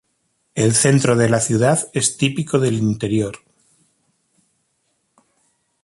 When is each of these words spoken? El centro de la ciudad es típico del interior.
El 0.55 0.73
centro 0.73 1.15
de 1.15 1.29
la 1.29 1.39
ciudad 1.39 1.87
es 1.93 2.17
típico 2.17 2.57
del 2.57 2.73
interior. 2.73 3.37